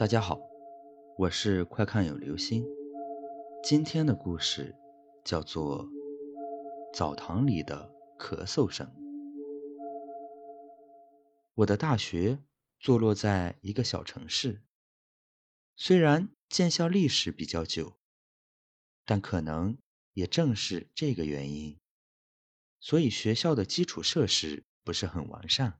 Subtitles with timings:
[0.00, 0.40] 大家好，
[1.18, 2.64] 我是快看有流星。
[3.62, 4.74] 今天的故事
[5.26, 5.84] 叫做
[6.94, 8.86] 《澡堂里的咳嗽声》。
[11.52, 12.38] 我的大学
[12.78, 14.62] 坐落在一个小城市，
[15.76, 17.98] 虽然建校历史比较久，
[19.04, 19.76] 但可能
[20.14, 21.78] 也正是这个原因，
[22.80, 25.78] 所以学校的基础设施不是很完善，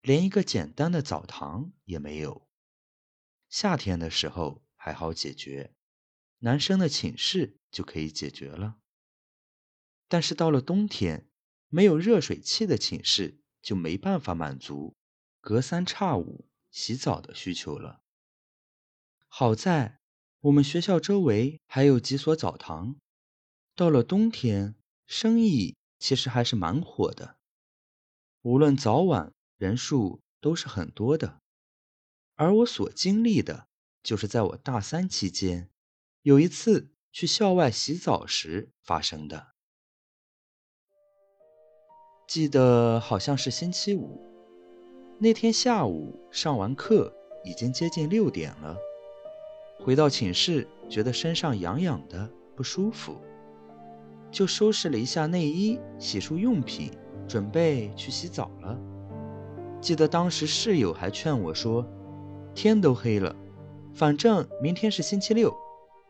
[0.00, 2.46] 连一个简单的澡堂也没有。
[3.52, 5.74] 夏天的时候还好解决，
[6.38, 8.78] 男生的寝室就可以解决了。
[10.08, 11.28] 但是到了冬天，
[11.68, 14.96] 没有热水器的寝室就没办法满足
[15.42, 18.00] 隔三差五洗澡的需求了。
[19.28, 20.00] 好在
[20.40, 22.96] 我们学校周围还有几所澡堂，
[23.74, 24.74] 到了冬天
[25.06, 27.36] 生意其实还是蛮火的，
[28.40, 31.41] 无论早晚人数都是很多的。
[32.42, 33.68] 而我所经历的，
[34.02, 35.70] 就是在我大三期间，
[36.22, 39.52] 有一次去校外洗澡时发生的。
[42.26, 44.20] 记得好像是星期五，
[45.20, 48.76] 那天下午上完课，已经接近六点了。
[49.78, 53.20] 回到寝室，觉得身上痒痒的，不舒服，
[54.32, 56.90] 就收拾了一下内衣、洗漱用品，
[57.28, 58.76] 准备去洗澡了。
[59.80, 61.88] 记得当时室友还劝我说。
[62.54, 63.34] 天都黑了，
[63.94, 65.54] 反正明天是星期六，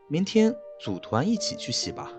[0.07, 2.11] 明天组团一起去洗吧。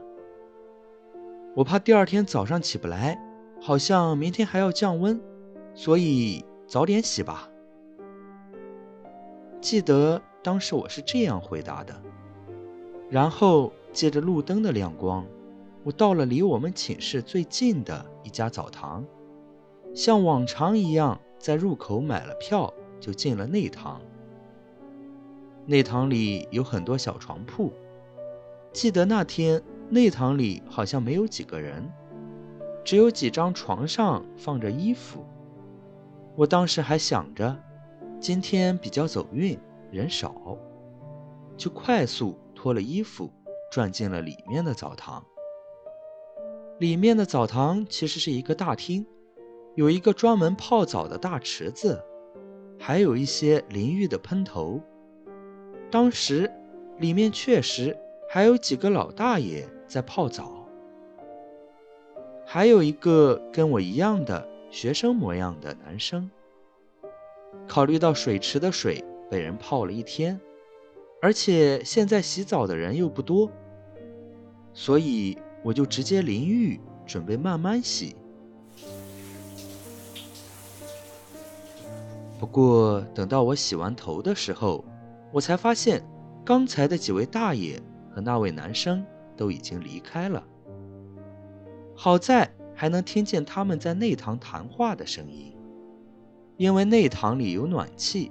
[1.55, 3.19] 我怕第二天早上起不来，
[3.61, 5.21] 好像明天还要降温，
[5.75, 7.49] 所以早点洗吧。
[9.61, 11.95] 记得当时我是这样回答的。
[13.11, 15.25] 然后借着路灯的亮光，
[15.85, 19.05] 我到了离我们寝室最近的一家澡堂，
[19.95, 24.01] 像往常一样在入口买了票，就进了内堂。
[25.67, 27.73] 内堂里有很多小床铺，
[28.73, 31.91] 记得那天内堂里好像没有几个人，
[32.85, 35.25] 只有几张床上放着衣服。
[36.37, 37.57] 我当时还想着，
[38.21, 39.59] 今天比较走运，
[39.91, 40.59] 人少，
[41.57, 43.31] 就快速脱了衣服，
[43.71, 45.25] 转进了里面的澡堂。
[46.79, 49.07] 里面的澡堂其实是一个大厅，
[49.77, 52.05] 有一个专门泡澡的大池子，
[52.79, 54.79] 还有一些淋浴的喷头。
[55.95, 56.51] 当时，
[56.99, 57.97] 里面确实
[58.29, 60.67] 还有几个老大爷在泡澡，
[62.45, 66.29] 还有一个跟我一样的学生模样的男生。
[67.69, 70.41] 考虑到水池的水被人泡了一天，
[71.23, 73.49] 而且现在洗澡的人又不多，
[74.73, 78.17] 所以我就直接淋浴，准备慢慢洗。
[82.41, 84.85] 不过等到我洗完头的时候，
[85.35, 86.01] 我才发现，
[86.45, 89.05] 刚才的几位大爷和那位男生
[89.37, 90.41] 都已经离开了。
[91.97, 95.53] 好在还能听见他们在内堂谈话的声音，
[96.57, 98.31] 因为内堂里有暖气，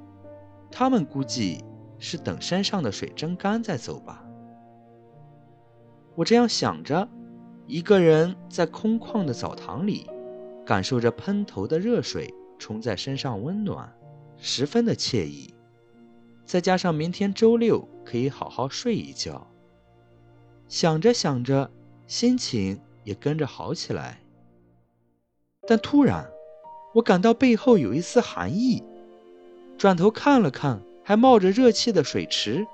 [0.71, 1.61] 他们估计
[1.99, 4.23] 是等山上的水蒸干再走吧。
[6.15, 7.05] 我这样想着，
[7.67, 10.09] 一个人在空旷的澡堂里，
[10.65, 13.93] 感受着喷头的热水冲在身上温暖，
[14.37, 15.52] 十分的惬意。
[16.45, 19.47] 再加上明天周六可以好好睡一觉，
[20.67, 21.71] 想着想着，
[22.05, 24.19] 心情也跟着好起来。
[25.67, 26.29] 但突然，
[26.93, 28.83] 我感到背后有一丝寒意，
[29.77, 32.67] 转头看了看还冒着热气的水池，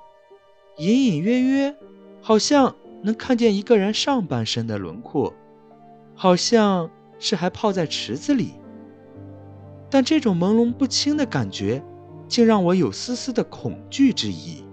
[0.76, 1.76] 隐隐约约，
[2.20, 5.32] 好像能看见一个人上半身的轮廓，
[6.14, 8.54] 好像是还泡在池子里。
[9.88, 11.82] 但这种朦胧不清的感觉。
[12.30, 14.64] 竟让我有丝丝的恐惧之意。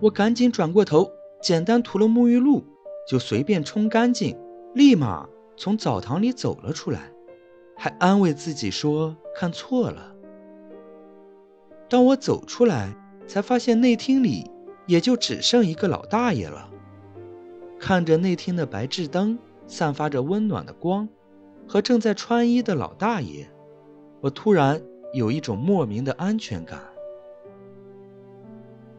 [0.00, 1.10] 我赶紧转过头，
[1.42, 2.62] 简单涂了沐浴露，
[3.08, 4.38] 就随便冲干净，
[4.74, 7.10] 立马从澡堂里走了出来，
[7.74, 10.14] 还安慰自己说看错了。
[11.88, 12.94] 当我走出来，
[13.26, 14.48] 才发现内厅里
[14.86, 16.70] 也就只剩一个老大爷了。
[17.80, 21.08] 看着内厅的白炽灯散发着温暖的光，
[21.66, 23.48] 和正在穿衣的老大爷，
[24.20, 24.78] 我突然。
[25.12, 26.78] 有一种莫名的安全感，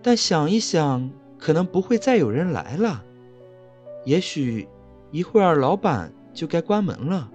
[0.01, 3.03] 但想一想，可能不会再有人来了。
[4.05, 4.67] 也许
[5.11, 7.29] 一会儿老板就该关门了，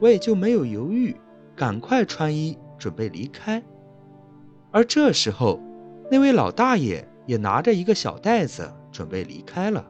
[0.00, 1.14] 我也就没有犹豫，
[1.54, 3.62] 赶快穿衣准备离开。
[4.70, 5.60] 而这时候，
[6.10, 9.84] 那位老大爷也拿着一个小袋子准备离开了。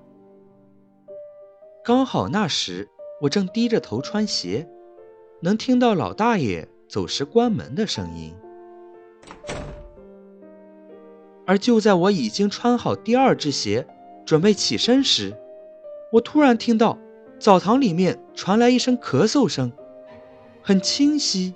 [1.84, 2.88] 刚好那时
[3.20, 4.69] 我正低着头穿鞋，
[5.40, 6.69] 能听到老大爷。
[6.93, 8.35] 走时关门的声音，
[11.47, 13.87] 而就在我已经穿好第二只鞋，
[14.27, 15.35] 准备起身时，
[16.12, 16.99] 我突然听到
[17.39, 19.73] 澡堂里面传来一声咳嗽声，
[20.61, 21.55] 很清晰，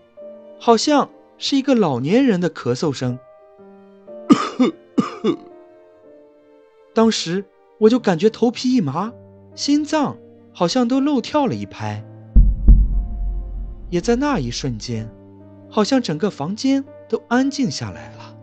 [0.59, 3.19] 好像是一个老年人的咳嗽声。
[6.95, 7.45] 当时
[7.77, 9.13] 我就感觉头皮一麻，
[9.55, 10.17] 心脏
[10.55, 12.03] 好像都漏跳了一拍。
[13.91, 15.07] 也在那一瞬间，
[15.77, 18.35] 好像整个房间都安静下来了，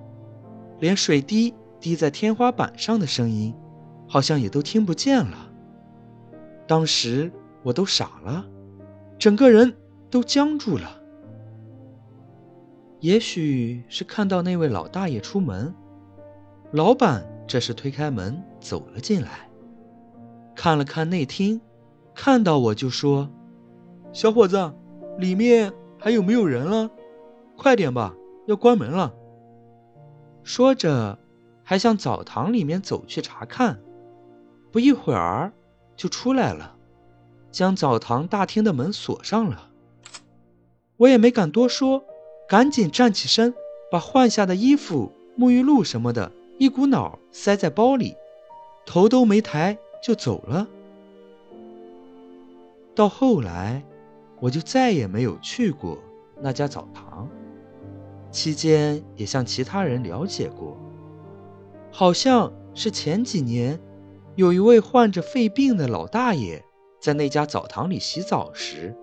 [0.79, 3.55] 连水滴滴在天花板上的声音，
[4.07, 5.51] 好像也都听不见了。
[6.67, 7.31] 当时
[7.63, 8.45] 我都傻了，
[9.17, 9.75] 整个人
[10.11, 11.01] 都僵住了。
[12.99, 15.73] 也许是看到那位老大爷出门，
[16.71, 19.49] 老板这时推开门走了进来，
[20.53, 21.59] 看了看内厅，
[22.13, 23.27] 看到我就说
[24.13, 24.71] ：“小伙子。”
[25.17, 26.91] 里面还有没有人了？
[27.57, 28.15] 快点吧，
[28.47, 29.13] 要关门了。
[30.43, 31.17] 说着，
[31.63, 33.79] 还向澡堂里面走去查看。
[34.71, 35.53] 不一会儿，
[35.95, 36.75] 就出来了，
[37.51, 39.69] 将澡堂大厅的门锁上了。
[40.97, 42.03] 我也没敢多说，
[42.47, 43.53] 赶紧站起身，
[43.91, 48.15] 把换下的衣服、沐浴露什么的，一股脑塞在包里，
[48.85, 50.67] 头都没抬就走了。
[52.95, 53.83] 到后来。
[54.39, 55.97] 我就再也没有去过
[56.41, 57.02] 那家澡堂，
[58.33, 60.75] 期间也向其他人了解过，
[61.91, 63.79] 好像是前几年
[64.35, 66.65] 有一位患着肺病的老大爷
[66.99, 68.97] 在那家澡堂里洗澡时，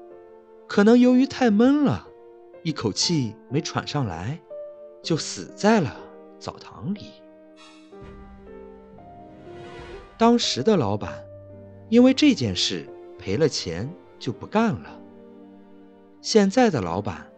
[0.67, 2.09] 可能由于太闷了，
[2.65, 4.41] 一口气没喘上来，
[5.01, 5.97] 就死在了
[6.41, 7.03] 澡堂里。
[10.19, 11.25] 当时的老板
[11.89, 12.85] 因为这件事
[13.17, 13.89] 赔了钱，
[14.19, 15.01] 就不干了。
[16.21, 17.30] 现在的老板，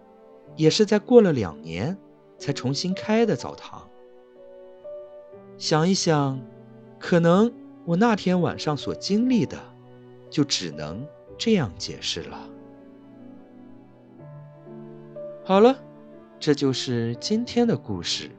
[0.57, 1.97] 也是在过了两年
[2.39, 3.89] 才重新开的澡堂。
[5.59, 6.41] 想一想，
[6.99, 7.53] 可能
[7.85, 9.59] 我那天晚上所经历的，
[10.31, 11.07] 就只能
[11.39, 12.49] 这样解释了。
[15.45, 15.77] 好了，
[16.39, 18.31] 这就是今天的故事：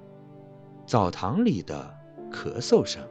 [0.86, 1.94] 澡堂里的
[2.32, 3.02] 咳嗽声。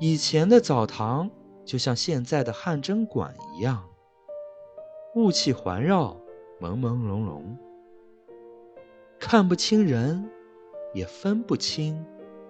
[0.00, 1.28] 以前的澡堂
[1.64, 3.84] 就像现在的汗蒸馆一样。
[5.14, 6.16] 雾气环绕，
[6.60, 7.42] 朦朦胧胧，
[9.20, 10.28] 看不清人，
[10.92, 12.04] 也分不清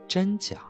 [0.06, 0.67] 真假。